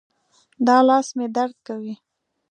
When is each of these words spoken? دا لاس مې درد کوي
دا 0.67 0.77
لاس 0.87 1.07
مې 1.17 1.25
درد 1.35 1.55
کوي 1.67 1.93